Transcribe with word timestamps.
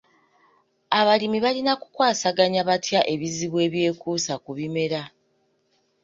Abalimi 0.99 1.37
balina 1.45 1.73
kukwasaganya 1.81 2.61
batya 2.69 2.99
ebizibu 3.13 3.57
ebyekuusa 3.67 4.33
ku 4.43 4.51
bimera? 4.57 5.01